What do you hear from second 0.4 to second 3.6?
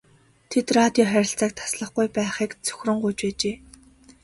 Тэд радио харилцааг таслахгүй байхыг цөхрөн гуйж байжээ.